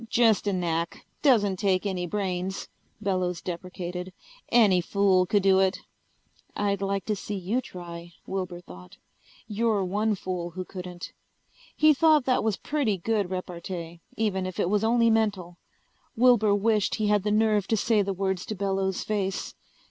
[0.09, 1.05] "Just a knack.
[1.21, 2.69] Doesn't take any brains,"
[3.01, 4.11] Bellows deprecated.
[4.49, 5.81] "Any fool could do it."
[6.55, 8.97] I'd like to see you try, Wilbur thought.
[9.47, 11.13] You're one fool who couldn't.
[11.77, 15.59] He thought that was pretty good repartee, even if it was only mental.
[16.17, 19.53] Wilbur wished he had the nerve to say the words to Bellows' face.